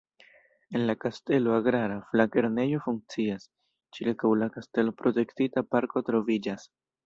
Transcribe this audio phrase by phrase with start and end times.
[0.77, 3.47] En la kastelo agrara faklernejo funkcias,
[3.99, 6.71] ĉirkaŭ la kastelo protektita parko troviĝas.